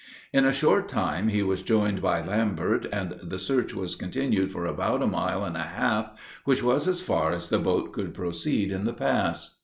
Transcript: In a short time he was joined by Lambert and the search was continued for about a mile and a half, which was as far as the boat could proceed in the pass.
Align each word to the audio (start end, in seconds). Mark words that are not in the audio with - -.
In 0.33 0.45
a 0.45 0.51
short 0.51 0.87
time 0.87 1.27
he 1.27 1.43
was 1.43 1.61
joined 1.61 2.01
by 2.01 2.25
Lambert 2.25 2.87
and 2.91 3.11
the 3.21 3.37
search 3.37 3.75
was 3.75 3.95
continued 3.95 4.49
for 4.51 4.65
about 4.65 5.03
a 5.03 5.05
mile 5.05 5.45
and 5.45 5.55
a 5.55 5.59
half, 5.61 6.19
which 6.43 6.63
was 6.63 6.87
as 6.87 7.01
far 7.01 7.31
as 7.31 7.49
the 7.49 7.59
boat 7.59 7.93
could 7.93 8.15
proceed 8.15 8.71
in 8.71 8.85
the 8.85 8.93
pass. 8.93 9.59